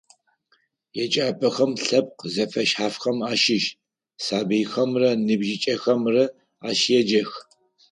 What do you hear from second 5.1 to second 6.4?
ныбжьыкӏэхэмрэ